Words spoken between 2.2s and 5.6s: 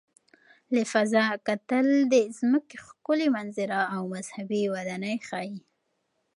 ځمکې ښکلي منظره او مذهبي ودانۍ ښيي.